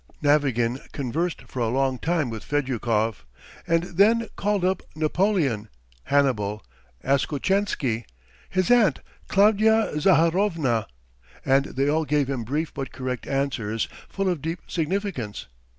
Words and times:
Navagin 0.19 0.79
conversed 0.93 1.43
for 1.43 1.59
a 1.59 1.67
long 1.67 1.99
time 1.99 2.31
with 2.31 2.43
Fedyukov, 2.43 3.23
and 3.67 3.83
then 3.83 4.29
called 4.35 4.65
up 4.65 4.81
Napoleon, 4.95 5.69
Hannibal, 6.05 6.65
Askotchensky, 7.03 8.05
his 8.49 8.71
aunt 8.71 9.01
Klavdya 9.29 9.95
Zaharovna, 9.99 10.87
and 11.45 11.65
they 11.65 11.87
all 11.87 12.05
gave 12.05 12.31
him 12.31 12.43
brief 12.43 12.73
but 12.73 12.91
correct 12.91 13.27
answers 13.27 13.87
full 14.09 14.27
of 14.27 14.41
deep 14.41 14.61
significance. 14.65 15.45